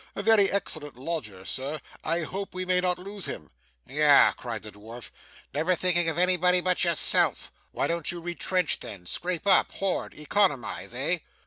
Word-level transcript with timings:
A 0.15 0.23
very 0.23 0.49
excellent 0.49 0.97
lodger 0.97 1.45
Sir. 1.45 1.79
I 2.03 2.21
hope 2.21 2.55
we 2.55 2.65
may 2.65 2.81
not 2.81 2.97
lose 2.97 3.27
him.' 3.27 3.51
'Yah!' 3.85 4.31
cried 4.31 4.63
the 4.63 4.71
dwarf. 4.71 5.11
'Never 5.53 5.75
thinking 5.75 6.09
of 6.09 6.17
anybody 6.17 6.59
but 6.59 6.83
yourself 6.83 7.51
why 7.71 7.85
don't 7.85 8.11
you 8.11 8.19
retrench 8.19 8.79
then 8.79 9.05
scrape 9.05 9.45
up, 9.45 9.73
hoard, 9.73 10.15
economise, 10.15 10.95
eh? 10.95 11.19